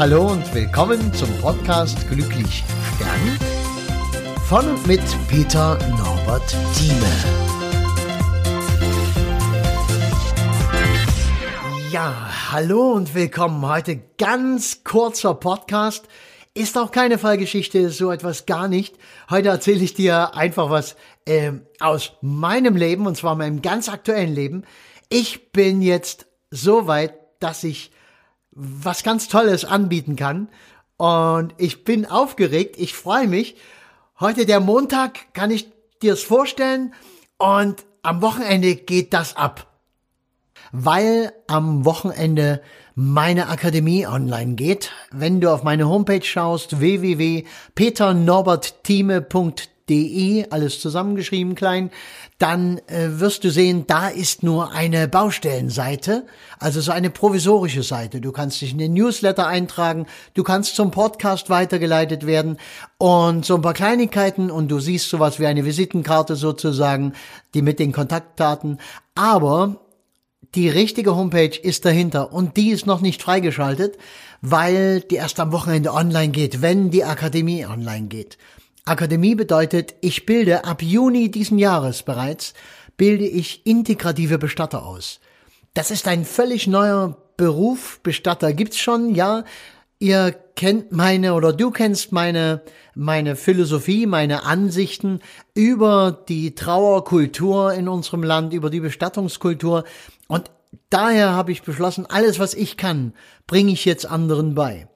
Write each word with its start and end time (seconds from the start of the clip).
hallo 0.00 0.28
und 0.28 0.54
willkommen 0.54 1.12
zum 1.12 1.28
Podcast 1.42 2.08
Glücklich 2.08 2.64
Stern 2.96 3.38
von 4.48 4.66
und 4.70 4.86
mit 4.86 5.02
Peter 5.28 5.78
Norbert 5.90 6.56
Thieme. 6.74 7.04
Ja, 11.92 12.30
hallo 12.50 12.92
und 12.92 13.14
willkommen. 13.14 13.68
Heute 13.68 14.00
ganz 14.16 14.84
kurzer 14.84 15.34
Podcast. 15.34 16.08
Ist 16.54 16.78
auch 16.78 16.92
keine 16.92 17.18
Fallgeschichte, 17.18 17.90
so 17.90 18.10
etwas 18.10 18.46
gar 18.46 18.68
nicht. 18.68 18.96
Heute 19.28 19.50
erzähle 19.50 19.84
ich 19.84 19.92
dir 19.92 20.34
einfach 20.34 20.70
was 20.70 20.96
äh, 21.26 21.52
aus 21.78 22.14
meinem 22.22 22.74
Leben, 22.74 23.06
und 23.06 23.18
zwar 23.18 23.34
meinem 23.34 23.60
ganz 23.60 23.90
aktuellen 23.90 24.34
Leben. 24.34 24.64
Ich 25.10 25.52
bin 25.52 25.82
jetzt 25.82 26.26
so 26.50 26.86
weit, 26.86 27.12
dass 27.38 27.64
ich 27.64 27.92
was 28.52 29.02
ganz 29.02 29.26
Tolles 29.28 29.64
anbieten 29.64 30.14
kann. 30.16 30.48
Und 30.96 31.54
ich 31.56 31.84
bin 31.84 32.06
aufgeregt, 32.06 32.76
ich 32.78 32.94
freue 32.94 33.26
mich. 33.26 33.56
Heute 34.18 34.46
der 34.46 34.60
Montag, 34.60 35.32
kann 35.32 35.50
ich 35.50 35.70
dir 36.02 36.12
es 36.14 36.22
vorstellen. 36.22 36.94
Und 37.38 37.84
am 38.02 38.22
Wochenende 38.22 38.76
geht 38.76 39.12
das 39.14 39.36
ab. 39.36 39.66
Weil 40.72 41.32
am 41.46 41.84
Wochenende 41.84 42.62
meine 42.94 43.48
Akademie 43.48 44.06
online 44.06 44.54
geht. 44.54 44.92
Wenn 45.10 45.40
du 45.40 45.50
auf 45.50 45.62
meine 45.62 45.88
Homepage 45.88 46.22
schaust, 46.22 46.80
www.peternorbertthieme.de 46.80 49.69
de, 49.90 50.46
alles 50.48 50.80
zusammengeschrieben 50.80 51.54
klein, 51.54 51.90
dann 52.38 52.78
äh, 52.86 53.20
wirst 53.20 53.44
du 53.44 53.50
sehen, 53.50 53.84
da 53.86 54.08
ist 54.08 54.42
nur 54.42 54.72
eine 54.72 55.08
Baustellenseite, 55.08 56.24
also 56.58 56.80
so 56.80 56.92
eine 56.92 57.10
provisorische 57.10 57.82
Seite. 57.82 58.20
Du 58.20 58.32
kannst 58.32 58.62
dich 58.62 58.72
in 58.72 58.78
den 58.78 58.94
Newsletter 58.94 59.46
eintragen, 59.46 60.06
du 60.34 60.42
kannst 60.42 60.76
zum 60.76 60.90
Podcast 60.90 61.50
weitergeleitet 61.50 62.24
werden 62.24 62.56
und 62.96 63.44
so 63.44 63.56
ein 63.56 63.62
paar 63.62 63.74
Kleinigkeiten 63.74 64.50
und 64.50 64.68
du 64.68 64.80
siehst 64.80 65.10
sowas 65.10 65.38
wie 65.38 65.46
eine 65.46 65.66
Visitenkarte 65.66 66.36
sozusagen, 66.36 67.12
die 67.52 67.62
mit 67.62 67.78
den 67.78 67.92
Kontaktdaten. 67.92 68.78
Aber 69.14 69.80
die 70.54 70.68
richtige 70.68 71.16
Homepage 71.16 71.58
ist 71.60 71.84
dahinter 71.84 72.32
und 72.32 72.56
die 72.56 72.70
ist 72.70 72.86
noch 72.86 73.00
nicht 73.00 73.22
freigeschaltet, 73.22 73.98
weil 74.40 75.00
die 75.00 75.16
erst 75.16 75.38
am 75.40 75.52
Wochenende 75.52 75.92
online 75.92 76.30
geht, 76.30 76.62
wenn 76.62 76.90
die 76.90 77.04
Akademie 77.04 77.66
online 77.66 78.06
geht. 78.06 78.38
Akademie 78.84 79.34
bedeutet, 79.34 79.94
ich 80.00 80.26
bilde 80.26 80.64
ab 80.64 80.82
Juni 80.82 81.30
diesen 81.30 81.58
Jahres 81.58 82.02
bereits, 82.02 82.54
bilde 82.96 83.26
ich 83.26 83.66
integrative 83.66 84.38
Bestatter 84.38 84.84
aus. 84.84 85.20
Das 85.74 85.90
ist 85.90 86.08
ein 86.08 86.24
völlig 86.24 86.66
neuer 86.66 87.16
Beruf. 87.36 88.00
Bestatter 88.02 88.52
gibt's 88.52 88.78
schon, 88.78 89.14
ja. 89.14 89.44
Ihr 89.98 90.32
kennt 90.56 90.92
meine 90.92 91.34
oder 91.34 91.52
du 91.52 91.70
kennst 91.70 92.10
meine, 92.10 92.62
meine 92.94 93.36
Philosophie, 93.36 94.06
meine 94.06 94.44
Ansichten 94.44 95.20
über 95.54 96.24
die 96.28 96.54
Trauerkultur 96.54 97.74
in 97.74 97.86
unserem 97.86 98.22
Land, 98.22 98.54
über 98.54 98.70
die 98.70 98.80
Bestattungskultur. 98.80 99.84
Und 100.26 100.50
daher 100.88 101.32
habe 101.32 101.52
ich 101.52 101.62
beschlossen, 101.62 102.06
alles, 102.06 102.38
was 102.38 102.54
ich 102.54 102.76
kann, 102.76 103.12
bringe 103.46 103.72
ich 103.72 103.84
jetzt 103.84 104.06
anderen 104.06 104.54
bei, 104.54 104.88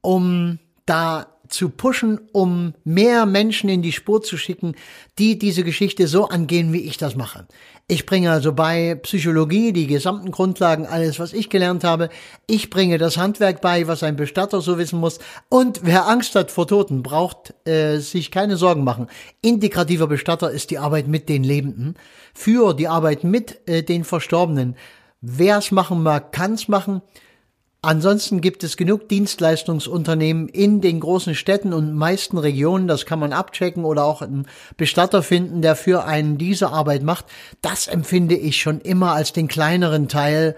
um 0.00 0.58
da 0.86 1.33
zu 1.48 1.68
pushen, 1.68 2.20
um 2.32 2.74
mehr 2.84 3.26
Menschen 3.26 3.68
in 3.68 3.82
die 3.82 3.92
Spur 3.92 4.22
zu 4.22 4.36
schicken, 4.36 4.74
die 5.18 5.38
diese 5.38 5.64
Geschichte 5.64 6.08
so 6.08 6.28
angehen, 6.28 6.72
wie 6.72 6.80
ich 6.80 6.96
das 6.96 7.16
mache. 7.16 7.46
Ich 7.86 8.06
bringe 8.06 8.30
also 8.30 8.54
bei 8.54 8.94
Psychologie 9.02 9.72
die 9.72 9.86
gesamten 9.86 10.30
Grundlagen, 10.30 10.86
alles, 10.86 11.18
was 11.18 11.34
ich 11.34 11.50
gelernt 11.50 11.84
habe. 11.84 12.08
Ich 12.46 12.70
bringe 12.70 12.96
das 12.96 13.18
Handwerk 13.18 13.60
bei, 13.60 13.86
was 13.86 14.02
ein 14.02 14.16
Bestatter 14.16 14.62
so 14.62 14.78
wissen 14.78 15.00
muss. 15.00 15.18
Und 15.50 15.80
wer 15.82 16.08
Angst 16.08 16.34
hat 16.34 16.50
vor 16.50 16.66
Toten, 16.66 17.02
braucht 17.02 17.52
äh, 17.68 17.98
sich 17.98 18.30
keine 18.30 18.56
Sorgen 18.56 18.84
machen. 18.84 19.08
Integrativer 19.42 20.06
Bestatter 20.06 20.50
ist 20.50 20.70
die 20.70 20.78
Arbeit 20.78 21.08
mit 21.08 21.28
den 21.28 21.44
Lebenden, 21.44 21.96
für 22.32 22.72
die 22.72 22.88
Arbeit 22.88 23.22
mit 23.22 23.60
äh, 23.68 23.82
den 23.82 24.04
Verstorbenen. 24.04 24.76
Wer 25.20 25.58
es 25.58 25.70
machen 25.70 26.02
mag, 26.02 26.32
kann 26.32 26.54
es 26.54 26.68
machen. 26.68 27.02
Ansonsten 27.84 28.40
gibt 28.40 28.64
es 28.64 28.78
genug 28.78 29.10
Dienstleistungsunternehmen 29.10 30.48
in 30.48 30.80
den 30.80 31.00
großen 31.00 31.34
Städten 31.34 31.74
und 31.74 31.92
meisten 31.92 32.38
Regionen, 32.38 32.88
das 32.88 33.04
kann 33.04 33.18
man 33.18 33.34
abchecken 33.34 33.84
oder 33.84 34.06
auch 34.06 34.22
einen 34.22 34.46
Bestatter 34.78 35.22
finden, 35.22 35.60
der 35.60 35.76
für 35.76 36.06
einen 36.06 36.38
diese 36.38 36.70
Arbeit 36.70 37.02
macht. 37.02 37.26
Das 37.60 37.86
empfinde 37.86 38.36
ich 38.36 38.58
schon 38.58 38.80
immer 38.80 39.12
als 39.12 39.34
den 39.34 39.48
kleineren 39.48 40.08
Teil 40.08 40.56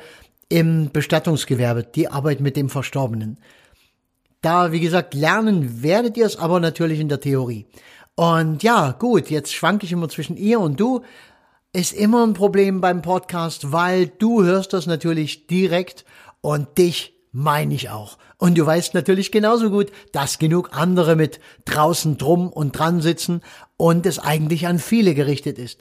im 0.49 0.93
Bestattungsgewerbe, 0.93 1.83
die 1.83 2.07
Arbeit 2.07 2.39
mit 2.39 2.57
dem 2.57 2.69
Verstorbenen. 2.69 3.41
Da, 4.41 4.71
wie 4.71 4.79
gesagt, 4.79 5.13
lernen 5.13 5.83
werdet 5.83 6.17
ihr 6.17 6.27
es 6.27 6.37
aber 6.37 6.61
natürlich 6.61 7.01
in 7.01 7.09
der 7.09 7.21
Theorie. 7.21 7.67
Und 8.15 8.63
ja, 8.63 8.93
gut, 8.93 9.31
jetzt 9.31 9.53
schwanke 9.53 9.85
ich 9.85 9.91
immer 9.91 10.09
zwischen 10.09 10.37
ihr 10.37 10.61
und 10.61 10.79
du. 10.79 11.03
Ist 11.73 11.93
immer 11.93 12.25
ein 12.25 12.35
Problem 12.35 12.81
beim 12.81 13.03
Podcast, 13.03 13.73
weil 13.73 14.07
du 14.07 14.45
hörst 14.45 14.73
das 14.73 14.87
natürlich 14.87 15.49
direkt 15.49 16.05
und 16.41 16.79
dich 16.79 17.16
meine 17.37 17.75
ich 17.75 17.91
auch. 17.91 18.17
Und 18.39 18.57
du 18.57 18.65
weißt 18.65 18.95
natürlich 18.95 19.31
genauso 19.31 19.69
gut, 19.69 19.93
dass 20.11 20.39
genug 20.39 20.71
andere 20.73 21.17
mit 21.17 21.39
draußen 21.67 22.17
drum 22.17 22.49
und 22.49 22.79
dran 22.79 23.03
sitzen 23.03 23.43
und 23.77 24.07
es 24.07 24.19
eigentlich 24.19 24.67
an 24.67 24.79
viele 24.79 25.15
gerichtet 25.15 25.59
ist. 25.59 25.81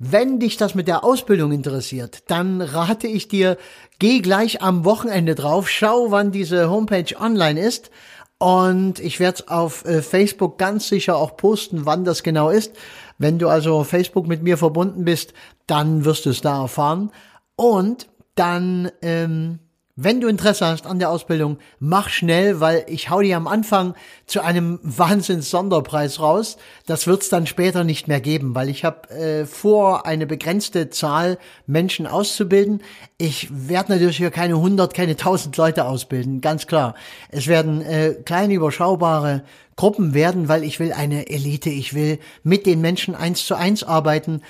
Wenn 0.00 0.40
dich 0.40 0.56
das 0.56 0.74
mit 0.74 0.88
der 0.88 1.04
Ausbildung 1.04 1.52
interessiert, 1.52 2.24
dann 2.26 2.60
rate 2.60 3.06
ich 3.06 3.28
dir, 3.28 3.58
geh 4.00 4.18
gleich 4.18 4.60
am 4.60 4.84
Wochenende 4.84 5.36
drauf, 5.36 5.70
schau, 5.70 6.10
wann 6.10 6.32
diese 6.32 6.68
Homepage 6.68 7.14
online 7.16 7.60
ist 7.60 7.92
und 8.38 8.98
ich 8.98 9.20
werde 9.20 9.38
es 9.38 9.48
auf 9.48 9.84
äh, 9.84 10.02
Facebook 10.02 10.58
ganz 10.58 10.88
sicher 10.88 11.16
auch 11.16 11.36
posten, 11.36 11.86
wann 11.86 12.04
das 12.04 12.24
genau 12.24 12.50
ist. 12.50 12.72
Wenn 13.18 13.38
du 13.38 13.48
also 13.48 13.76
auf 13.76 13.88
Facebook 13.88 14.26
mit 14.26 14.42
mir 14.42 14.58
verbunden 14.58 15.04
bist, 15.04 15.32
dann 15.68 16.04
wirst 16.04 16.26
du 16.26 16.30
es 16.30 16.40
da 16.40 16.62
erfahren 16.62 17.12
und 17.54 18.08
dann 18.34 18.90
ähm, 19.00 19.60
wenn 19.98 20.20
du 20.20 20.28
Interesse 20.28 20.66
hast 20.66 20.86
an 20.86 20.98
der 20.98 21.08
Ausbildung, 21.08 21.56
mach 21.78 22.10
schnell, 22.10 22.60
weil 22.60 22.84
ich 22.86 23.08
hau 23.08 23.22
dir 23.22 23.34
am 23.38 23.46
Anfang 23.46 23.94
zu 24.26 24.42
einem 24.42 24.78
Wahnsinns 24.82 25.48
Sonderpreis 25.48 26.20
raus. 26.20 26.58
Das 26.84 27.06
wird's 27.06 27.30
dann 27.30 27.46
später 27.46 27.82
nicht 27.82 28.06
mehr 28.06 28.20
geben, 28.20 28.54
weil 28.54 28.68
ich 28.68 28.84
habe 28.84 29.08
äh, 29.08 29.46
vor, 29.46 30.04
eine 30.04 30.26
begrenzte 30.26 30.90
Zahl 30.90 31.38
Menschen 31.66 32.06
auszubilden. 32.06 32.82
Ich 33.16 33.48
werde 33.50 33.92
natürlich 33.92 34.18
hier 34.18 34.30
keine 34.30 34.56
100, 34.56 34.92
keine 34.92 35.12
1000 35.12 35.56
Leute 35.56 35.86
ausbilden, 35.86 36.42
ganz 36.42 36.66
klar. 36.66 36.94
Es 37.30 37.46
werden 37.46 37.80
äh, 37.80 38.16
kleine, 38.22 38.52
überschaubare 38.52 39.44
Gruppen 39.76 40.12
werden, 40.12 40.48
weil 40.48 40.62
ich 40.62 40.78
will 40.78 40.92
eine 40.92 41.30
Elite, 41.30 41.70
ich 41.70 41.94
will 41.94 42.18
mit 42.42 42.66
den 42.66 42.82
Menschen 42.82 43.14
eins 43.14 43.46
zu 43.46 43.54
eins 43.54 43.82
arbeiten. 43.82 44.42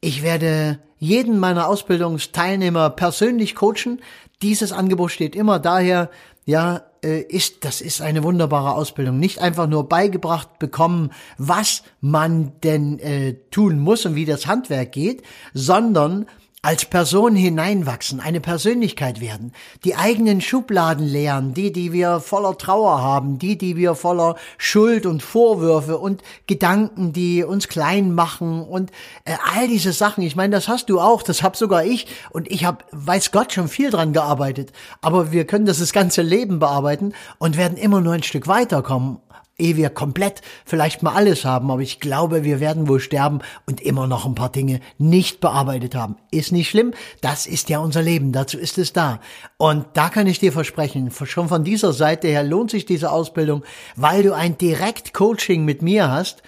Ich 0.00 0.22
werde 0.22 0.78
jeden 0.98 1.40
meiner 1.40 1.66
Ausbildungsteilnehmer 1.66 2.90
persönlich 2.90 3.56
coachen. 3.56 4.00
Dieses 4.42 4.72
Angebot 4.72 5.12
steht 5.12 5.36
immer 5.36 5.58
daher, 5.58 6.10
ja, 6.44 6.82
äh, 7.04 7.20
ist, 7.20 7.64
das 7.64 7.80
ist 7.80 8.00
eine 8.00 8.22
wunderbare 8.22 8.74
Ausbildung. 8.74 9.18
Nicht 9.18 9.40
einfach 9.40 9.68
nur 9.68 9.88
beigebracht 9.88 10.58
bekommen, 10.58 11.10
was 11.38 11.82
man 12.00 12.52
denn 12.62 12.98
äh, 12.98 13.36
tun 13.50 13.78
muss 13.78 14.04
und 14.04 14.14
wie 14.14 14.24
das 14.24 14.46
Handwerk 14.46 14.92
geht, 14.92 15.22
sondern 15.54 16.26
als 16.64 16.84
Person 16.84 17.34
hineinwachsen, 17.34 18.20
eine 18.20 18.40
Persönlichkeit 18.40 19.20
werden, 19.20 19.52
die 19.84 19.96
eigenen 19.96 20.40
Schubladen 20.40 21.04
leeren, 21.04 21.54
die, 21.54 21.72
die 21.72 21.92
wir 21.92 22.20
voller 22.20 22.56
Trauer 22.56 23.02
haben, 23.02 23.40
die, 23.40 23.58
die 23.58 23.76
wir 23.76 23.96
voller 23.96 24.36
Schuld 24.58 25.04
und 25.04 25.24
Vorwürfe 25.24 25.98
und 25.98 26.22
Gedanken, 26.46 27.12
die 27.12 27.42
uns 27.42 27.66
klein 27.66 28.14
machen 28.14 28.62
und 28.62 28.92
äh, 29.24 29.34
all 29.52 29.66
diese 29.66 29.92
Sachen. 29.92 30.22
Ich 30.22 30.36
meine, 30.36 30.54
das 30.54 30.68
hast 30.68 30.88
du 30.88 31.00
auch, 31.00 31.24
das 31.24 31.42
hab 31.42 31.56
sogar 31.56 31.84
ich 31.84 32.06
und 32.30 32.48
ich 32.48 32.64
habe, 32.64 32.84
weiß 32.92 33.32
Gott, 33.32 33.52
schon 33.52 33.66
viel 33.66 33.90
dran 33.90 34.12
gearbeitet. 34.12 34.72
Aber 35.00 35.32
wir 35.32 35.44
können 35.48 35.66
das 35.66 35.80
das 35.80 35.92
ganze 35.92 36.22
Leben 36.22 36.60
bearbeiten 36.60 37.12
und 37.38 37.56
werden 37.56 37.76
immer 37.76 38.00
nur 38.00 38.12
ein 38.12 38.22
Stück 38.22 38.46
weiterkommen 38.46 39.18
ehe 39.58 39.76
wir 39.76 39.90
komplett 39.90 40.42
vielleicht 40.64 41.02
mal 41.02 41.14
alles 41.14 41.44
haben, 41.44 41.70
aber 41.70 41.82
ich 41.82 42.00
glaube, 42.00 42.44
wir 42.44 42.60
werden 42.60 42.88
wohl 42.88 43.00
sterben 43.00 43.40
und 43.66 43.80
immer 43.80 44.06
noch 44.06 44.26
ein 44.26 44.34
paar 44.34 44.50
Dinge 44.50 44.80
nicht 44.98 45.40
bearbeitet 45.40 45.94
haben. 45.94 46.16
Ist 46.30 46.52
nicht 46.52 46.70
schlimm, 46.70 46.92
das 47.20 47.46
ist 47.46 47.68
ja 47.68 47.78
unser 47.78 48.02
Leben, 48.02 48.32
dazu 48.32 48.58
ist 48.58 48.78
es 48.78 48.92
da. 48.92 49.20
Und 49.58 49.86
da 49.94 50.08
kann 50.08 50.26
ich 50.26 50.38
dir 50.38 50.52
versprechen, 50.52 51.10
schon 51.10 51.48
von 51.48 51.64
dieser 51.64 51.92
Seite 51.92 52.28
her 52.28 52.42
lohnt 52.42 52.70
sich 52.70 52.86
diese 52.86 53.10
Ausbildung, 53.10 53.62
weil 53.96 54.22
du 54.22 54.34
ein 54.34 54.58
Direkt-Coaching 54.58 55.64
mit 55.64 55.82
mir 55.82 56.10
hast 56.10 56.42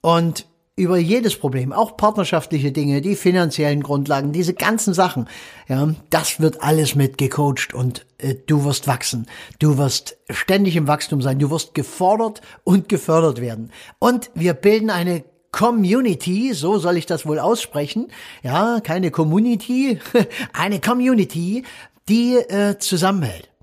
und 0.00 0.46
über 0.76 0.98
jedes 0.98 1.36
Problem, 1.36 1.72
auch 1.72 1.96
partnerschaftliche 1.96 2.72
Dinge, 2.72 3.00
die 3.00 3.14
finanziellen 3.14 3.82
Grundlagen, 3.82 4.32
diese 4.32 4.54
ganzen 4.54 4.92
Sachen, 4.92 5.28
ja, 5.68 5.94
das 6.10 6.40
wird 6.40 6.62
alles 6.62 6.96
mit 6.96 7.16
gecoacht 7.16 7.74
und 7.74 8.06
äh, 8.18 8.34
du 8.46 8.64
wirst 8.64 8.88
wachsen. 8.88 9.26
Du 9.60 9.78
wirst 9.78 10.16
ständig 10.30 10.74
im 10.74 10.88
Wachstum 10.88 11.22
sein. 11.22 11.38
Du 11.38 11.50
wirst 11.50 11.74
gefordert 11.74 12.40
und 12.64 12.88
gefördert 12.88 13.40
werden. 13.40 13.70
Und 14.00 14.30
wir 14.34 14.54
bilden 14.54 14.90
eine 14.90 15.24
Community, 15.52 16.52
so 16.54 16.78
soll 16.78 16.96
ich 16.96 17.06
das 17.06 17.24
wohl 17.24 17.38
aussprechen. 17.38 18.08
Ja, 18.42 18.80
keine 18.80 19.12
Community, 19.12 20.00
eine 20.52 20.80
Community, 20.80 21.62
die 22.08 22.34
äh, 22.34 22.78
zusammenhält 22.78 23.53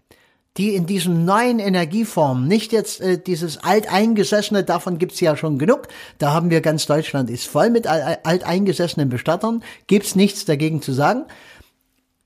die 0.58 0.76
in 0.76 0.86
diesen 0.86 1.24
neuen 1.24 1.60
Energieformen, 1.60 2.48
nicht 2.48 2.74
jetzt 2.74 3.00
äh, 3.00 3.18
dieses 3.18 3.58
alteingesessene, 3.58 4.64
davon 4.64 4.98
gibt's 4.98 5.20
ja 5.22 5.38
schon 5.38 5.58
genug, 5.58 5.88
da 6.18 6.34
haben 6.34 6.50
wir 6.50 6.62
ganz 6.62 6.86
Deutschland 6.86 7.30
ist 7.30 7.48
voll 7.48 7.70
mit 7.70 7.88
alteingesessenen 7.88 9.10
Bestattern, 9.10 9.64
gibt's 9.88 10.16
nichts 10.16 10.46
dagegen 10.46 10.82
zu 10.82 10.92
sagen. 10.92 11.26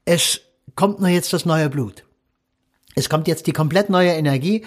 Es 0.05 0.41
kommt 0.75 0.99
nur 0.99 1.09
jetzt 1.09 1.33
das 1.33 1.45
neue 1.45 1.69
Blut. 1.69 2.03
Es 2.95 3.09
kommt 3.09 3.27
jetzt 3.27 3.45
die 3.47 3.53
komplett 3.53 3.89
neue 3.89 4.11
Energie, 4.11 4.65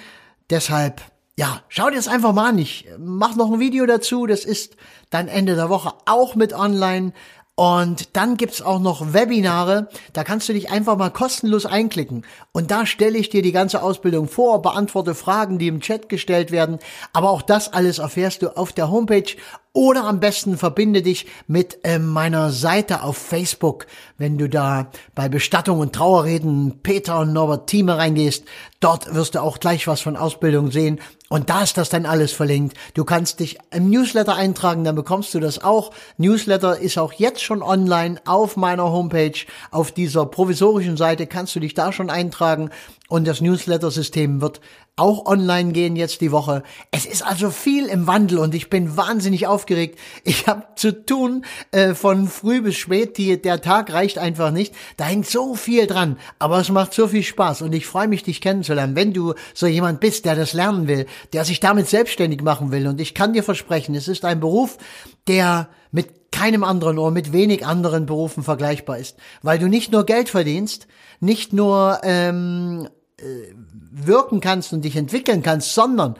deshalb 0.50 1.02
ja, 1.38 1.62
schau 1.68 1.88
dir 1.88 1.94
das 1.94 2.08
einfach 2.08 2.32
mal 2.32 2.48
an. 2.48 2.58
Ich 2.58 2.88
mach 2.98 3.36
noch 3.36 3.52
ein 3.52 3.60
Video 3.60 3.86
dazu. 3.86 4.26
Das 4.26 4.44
ist 4.44 4.76
dann 5.08 5.28
Ende 5.28 5.54
der 5.54 5.68
Woche 5.68 5.92
auch 6.04 6.34
mit 6.34 6.52
online. 6.52 7.12
Und 7.58 8.16
dann 8.16 8.36
gibt's 8.36 8.62
auch 8.62 8.78
noch 8.78 9.14
Webinare, 9.14 9.88
da 10.12 10.22
kannst 10.22 10.48
du 10.48 10.52
dich 10.52 10.70
einfach 10.70 10.96
mal 10.96 11.10
kostenlos 11.10 11.66
einklicken. 11.66 12.24
Und 12.52 12.70
da 12.70 12.86
stelle 12.86 13.18
ich 13.18 13.30
dir 13.30 13.42
die 13.42 13.50
ganze 13.50 13.82
Ausbildung 13.82 14.28
vor, 14.28 14.62
beantworte 14.62 15.16
Fragen, 15.16 15.58
die 15.58 15.66
im 15.66 15.80
Chat 15.80 16.08
gestellt 16.08 16.52
werden. 16.52 16.78
Aber 17.12 17.30
auch 17.30 17.42
das 17.42 17.72
alles 17.72 17.98
erfährst 17.98 18.42
du 18.42 18.56
auf 18.56 18.72
der 18.72 18.92
Homepage 18.92 19.34
oder 19.78 20.06
am 20.06 20.18
besten 20.18 20.58
verbinde 20.58 21.02
dich 21.02 21.24
mit 21.46 21.78
äh, 21.84 22.00
meiner 22.00 22.50
Seite 22.50 23.04
auf 23.04 23.16
Facebook, 23.16 23.86
wenn 24.16 24.36
du 24.36 24.48
da 24.48 24.90
bei 25.14 25.28
Bestattung 25.28 25.78
und 25.78 25.92
Trauerreden 25.94 26.80
Peter 26.82 27.20
und 27.20 27.32
Norbert 27.32 27.68
Thieme 27.68 27.96
reingehst. 27.96 28.42
Dort 28.80 29.14
wirst 29.14 29.36
du 29.36 29.40
auch 29.40 29.60
gleich 29.60 29.86
was 29.86 30.00
von 30.00 30.16
Ausbildung 30.16 30.72
sehen. 30.72 30.98
Und 31.28 31.48
da 31.48 31.62
ist 31.62 31.76
das 31.76 31.90
dann 31.90 32.06
alles 32.06 32.32
verlinkt. 32.32 32.76
Du 32.94 33.04
kannst 33.04 33.38
dich 33.38 33.58
im 33.70 33.88
Newsletter 33.88 34.34
eintragen, 34.34 34.82
dann 34.82 34.96
bekommst 34.96 35.32
du 35.34 35.38
das 35.38 35.62
auch. 35.62 35.92
Newsletter 36.16 36.80
ist 36.80 36.98
auch 36.98 37.12
jetzt 37.12 37.44
schon 37.44 37.62
online 37.62 38.20
auf 38.26 38.56
meiner 38.56 38.90
Homepage. 38.90 39.38
Auf 39.70 39.92
dieser 39.92 40.26
provisorischen 40.26 40.96
Seite 40.96 41.28
kannst 41.28 41.54
du 41.54 41.60
dich 41.60 41.74
da 41.74 41.92
schon 41.92 42.10
eintragen. 42.10 42.70
Und 43.08 43.28
das 43.28 43.40
Newsletter-System 43.40 44.40
wird 44.40 44.60
auch 44.98 45.26
online 45.26 45.72
gehen 45.72 45.96
jetzt 45.96 46.20
die 46.20 46.32
Woche. 46.32 46.62
Es 46.90 47.06
ist 47.06 47.22
also 47.22 47.50
viel 47.50 47.86
im 47.86 48.06
Wandel 48.06 48.38
und 48.38 48.54
ich 48.54 48.70
bin 48.70 48.96
wahnsinnig 48.96 49.46
aufgeregt. 49.46 49.98
Ich 50.24 50.46
habe 50.46 50.64
zu 50.76 51.04
tun 51.04 51.44
äh, 51.70 51.94
von 51.94 52.28
früh 52.28 52.60
bis 52.60 52.76
spät. 52.76 53.16
Die, 53.18 53.40
der 53.40 53.60
Tag 53.60 53.92
reicht 53.92 54.18
einfach 54.18 54.50
nicht. 54.50 54.74
Da 54.96 55.04
hängt 55.04 55.26
so 55.26 55.54
viel 55.54 55.86
dran, 55.86 56.18
aber 56.38 56.58
es 56.60 56.70
macht 56.70 56.94
so 56.94 57.08
viel 57.08 57.22
Spaß 57.22 57.62
und 57.62 57.74
ich 57.74 57.86
freue 57.86 58.08
mich, 58.08 58.22
dich 58.22 58.40
kennenzulernen. 58.40 58.96
Wenn 58.96 59.12
du 59.12 59.34
so 59.54 59.66
jemand 59.66 60.00
bist, 60.00 60.24
der 60.24 60.34
das 60.34 60.52
lernen 60.52 60.88
will, 60.88 61.06
der 61.32 61.44
sich 61.44 61.60
damit 61.60 61.88
selbstständig 61.88 62.42
machen 62.42 62.70
will 62.70 62.86
und 62.86 63.00
ich 63.00 63.14
kann 63.14 63.32
dir 63.32 63.42
versprechen, 63.42 63.94
es 63.94 64.08
ist 64.08 64.24
ein 64.24 64.40
Beruf, 64.40 64.78
der 65.26 65.68
mit 65.90 66.30
keinem 66.32 66.64
anderen 66.64 66.98
oder 66.98 67.10
mit 67.10 67.32
wenig 67.32 67.64
anderen 67.64 68.06
Berufen 68.06 68.42
vergleichbar 68.42 68.98
ist, 68.98 69.16
weil 69.42 69.58
du 69.58 69.66
nicht 69.66 69.92
nur 69.92 70.04
Geld 70.04 70.28
verdienst, 70.28 70.86
nicht 71.20 71.52
nur 71.52 72.00
ähm, 72.02 72.86
äh, 72.86 72.97
wirken 73.20 74.40
kannst 74.40 74.72
und 74.72 74.84
dich 74.84 74.96
entwickeln 74.96 75.42
kannst, 75.42 75.74
sondern 75.74 76.16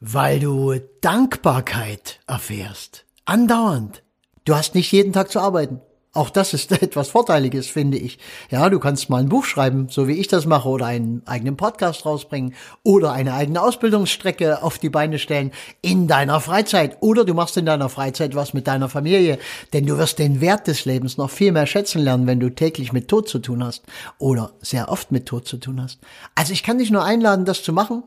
weil 0.00 0.40
du 0.40 0.78
Dankbarkeit 1.00 2.20
erfährst. 2.26 3.04
Andauernd. 3.24 4.02
Du 4.44 4.54
hast 4.54 4.74
nicht 4.74 4.92
jeden 4.92 5.12
Tag 5.12 5.30
zu 5.30 5.40
arbeiten. 5.40 5.80
Auch 6.16 6.30
das 6.30 6.54
ist 6.54 6.72
etwas 6.82 7.08
Vorteiliges, 7.10 7.66
finde 7.66 7.98
ich. 7.98 8.18
Ja, 8.50 8.70
du 8.70 8.80
kannst 8.80 9.10
mal 9.10 9.20
ein 9.20 9.28
Buch 9.28 9.44
schreiben, 9.44 9.88
so 9.90 10.08
wie 10.08 10.14
ich 10.14 10.28
das 10.28 10.46
mache, 10.46 10.66
oder 10.68 10.86
einen 10.86 11.22
eigenen 11.26 11.58
Podcast 11.58 12.06
rausbringen 12.06 12.54
oder 12.82 13.12
eine 13.12 13.34
eigene 13.34 13.60
Ausbildungsstrecke 13.60 14.62
auf 14.62 14.78
die 14.78 14.88
Beine 14.88 15.18
stellen 15.18 15.52
in 15.82 16.08
deiner 16.08 16.40
Freizeit. 16.40 16.96
Oder 17.00 17.26
du 17.26 17.34
machst 17.34 17.58
in 17.58 17.66
deiner 17.66 17.90
Freizeit 17.90 18.34
was 18.34 18.54
mit 18.54 18.66
deiner 18.66 18.88
Familie, 18.88 19.38
denn 19.74 19.84
du 19.84 19.98
wirst 19.98 20.18
den 20.18 20.40
Wert 20.40 20.66
des 20.66 20.86
Lebens 20.86 21.18
noch 21.18 21.28
viel 21.28 21.52
mehr 21.52 21.66
schätzen 21.66 22.00
lernen, 22.00 22.26
wenn 22.26 22.40
du 22.40 22.48
täglich 22.48 22.94
mit 22.94 23.08
Tod 23.08 23.28
zu 23.28 23.38
tun 23.38 23.62
hast 23.62 23.82
oder 24.18 24.52
sehr 24.62 24.88
oft 24.88 25.12
mit 25.12 25.26
Tod 25.26 25.46
zu 25.46 25.58
tun 25.58 25.82
hast. 25.82 26.00
Also 26.34 26.54
ich 26.54 26.62
kann 26.62 26.78
dich 26.78 26.90
nur 26.90 27.04
einladen, 27.04 27.44
das 27.44 27.62
zu 27.62 27.74
machen. 27.74 28.04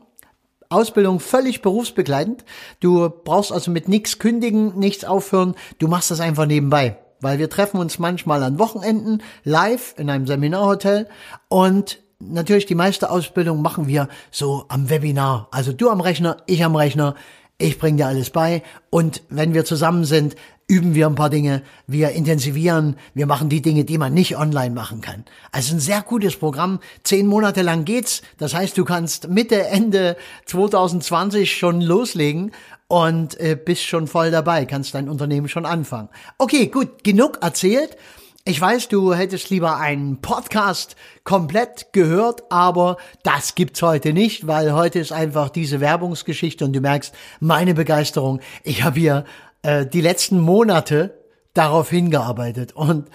Ausbildung 0.68 1.20
völlig 1.20 1.62
berufsbegleitend. 1.62 2.44
Du 2.80 3.08
brauchst 3.08 3.52
also 3.52 3.70
mit 3.70 3.88
nichts 3.88 4.18
kündigen, 4.18 4.76
nichts 4.76 5.04
aufhören. 5.04 5.54
Du 5.78 5.86
machst 5.86 6.10
das 6.10 6.18
einfach 6.18 6.46
nebenbei 6.46 6.96
weil 7.20 7.38
wir 7.38 7.50
treffen 7.50 7.78
uns 7.78 7.98
manchmal 7.98 8.42
an 8.42 8.58
Wochenenden 8.58 9.22
live 9.44 9.94
in 9.96 10.10
einem 10.10 10.26
Seminarhotel 10.26 11.08
und 11.48 12.00
natürlich 12.18 12.66
die 12.66 12.74
meiste 12.74 13.10
Ausbildung 13.10 13.62
machen 13.62 13.86
wir 13.88 14.08
so 14.30 14.64
am 14.68 14.90
Webinar. 14.90 15.48
Also 15.50 15.72
du 15.72 15.90
am 15.90 16.00
Rechner, 16.00 16.38
ich 16.46 16.64
am 16.64 16.76
Rechner, 16.76 17.14
ich 17.58 17.78
bringe 17.78 17.98
dir 17.98 18.06
alles 18.06 18.30
bei 18.30 18.62
und 18.90 19.22
wenn 19.28 19.54
wir 19.54 19.64
zusammen 19.64 20.04
sind, 20.04 20.36
üben 20.70 20.94
wir 20.94 21.06
ein 21.06 21.16
paar 21.16 21.30
Dinge, 21.30 21.62
wir 21.88 22.10
intensivieren, 22.10 22.96
wir 23.12 23.26
machen 23.26 23.48
die 23.48 23.60
Dinge, 23.60 23.84
die 23.84 23.98
man 23.98 24.14
nicht 24.14 24.38
online 24.38 24.72
machen 24.72 25.00
kann. 25.00 25.24
Also 25.50 25.74
ein 25.74 25.80
sehr 25.80 26.00
gutes 26.00 26.36
Programm. 26.36 26.78
Zehn 27.02 27.26
Monate 27.26 27.62
lang 27.62 27.84
geht's. 27.84 28.22
Das 28.38 28.54
heißt, 28.54 28.78
du 28.78 28.84
kannst 28.84 29.28
Mitte, 29.28 29.66
Ende 29.66 30.16
2020 30.46 31.56
schon 31.56 31.80
loslegen 31.80 32.52
und 32.90 33.38
äh, 33.38 33.54
bist 33.54 33.84
schon 33.84 34.08
voll 34.08 34.32
dabei, 34.32 34.66
kannst 34.66 34.96
dein 34.96 35.08
Unternehmen 35.08 35.48
schon 35.48 35.64
anfangen. 35.64 36.08
Okay, 36.38 36.66
gut, 36.66 37.04
genug 37.04 37.38
erzählt. 37.40 37.96
Ich 38.44 38.60
weiß, 38.60 38.88
du 38.88 39.14
hättest 39.14 39.48
lieber 39.48 39.76
einen 39.76 40.20
Podcast 40.20 40.96
komplett 41.22 41.92
gehört, 41.92 42.50
aber 42.50 42.96
das 43.22 43.54
gibt's 43.54 43.80
heute 43.80 44.12
nicht, 44.12 44.48
weil 44.48 44.72
heute 44.72 44.98
ist 44.98 45.12
einfach 45.12 45.50
diese 45.50 45.78
Werbungsgeschichte 45.78 46.64
und 46.64 46.72
du 46.72 46.80
merkst 46.80 47.14
meine 47.38 47.74
Begeisterung. 47.74 48.40
Ich 48.64 48.82
habe 48.82 48.98
hier 48.98 49.24
äh, 49.62 49.86
die 49.86 50.00
letzten 50.00 50.40
Monate 50.40 51.22
darauf 51.54 51.90
hingearbeitet 51.90 52.72
und 52.72 53.08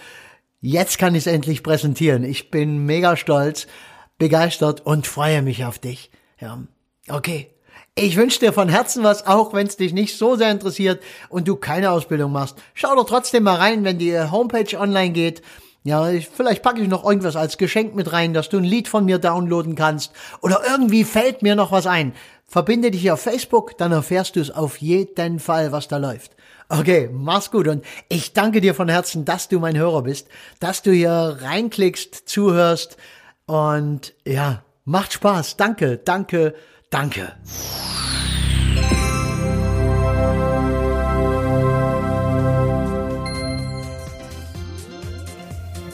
jetzt 0.62 0.96
kann 0.96 1.14
ich 1.14 1.26
es 1.26 1.32
endlich 1.32 1.62
präsentieren. 1.62 2.24
Ich 2.24 2.50
bin 2.50 2.86
mega 2.86 3.14
stolz, 3.18 3.66
begeistert 4.16 4.86
und 4.86 5.06
freue 5.06 5.42
mich 5.42 5.66
auf 5.66 5.78
dich. 5.78 6.10
Ja, 6.40 6.62
okay. 7.10 7.50
Ich 7.98 8.16
wünsche 8.16 8.40
dir 8.40 8.52
von 8.52 8.68
Herzen 8.68 9.02
was, 9.04 9.26
auch 9.26 9.54
wenn 9.54 9.66
es 9.66 9.78
dich 9.78 9.94
nicht 9.94 10.18
so 10.18 10.36
sehr 10.36 10.50
interessiert 10.50 11.02
und 11.30 11.48
du 11.48 11.56
keine 11.56 11.90
Ausbildung 11.90 12.30
machst. 12.30 12.58
Schau 12.74 12.94
doch 12.94 13.06
trotzdem 13.06 13.44
mal 13.44 13.56
rein, 13.56 13.84
wenn 13.84 13.98
die 13.98 14.20
Homepage 14.20 14.78
online 14.78 15.12
geht. 15.12 15.40
Ja, 15.82 16.10
ich, 16.10 16.28
vielleicht 16.28 16.62
packe 16.62 16.82
ich 16.82 16.88
noch 16.88 17.06
irgendwas 17.06 17.36
als 17.36 17.56
Geschenk 17.56 17.94
mit 17.94 18.12
rein, 18.12 18.34
dass 18.34 18.50
du 18.50 18.58
ein 18.58 18.64
Lied 18.64 18.88
von 18.88 19.06
mir 19.06 19.18
downloaden 19.18 19.76
kannst. 19.76 20.12
Oder 20.42 20.60
irgendwie 20.68 21.04
fällt 21.04 21.40
mir 21.40 21.54
noch 21.54 21.72
was 21.72 21.86
ein. 21.86 22.12
Verbinde 22.46 22.90
dich 22.90 23.10
auf 23.10 23.20
Facebook, 23.20 23.78
dann 23.78 23.92
erfährst 23.92 24.36
du 24.36 24.40
es 24.40 24.50
auf 24.50 24.76
jeden 24.76 25.40
Fall, 25.40 25.72
was 25.72 25.88
da 25.88 25.96
läuft. 25.96 26.32
Okay, 26.68 27.08
mach's 27.10 27.50
gut 27.50 27.66
und 27.66 27.82
ich 28.08 28.34
danke 28.34 28.60
dir 28.60 28.74
von 28.74 28.90
Herzen, 28.90 29.24
dass 29.24 29.48
du 29.48 29.58
mein 29.58 29.78
Hörer 29.78 30.02
bist, 30.02 30.28
dass 30.60 30.82
du 30.82 30.90
hier 30.90 31.38
reinklickst, 31.40 32.28
zuhörst 32.28 32.96
und 33.46 34.12
ja, 34.26 34.64
macht 34.84 35.14
Spaß. 35.14 35.56
Danke, 35.56 35.96
danke, 35.96 36.54
danke. 36.90 37.32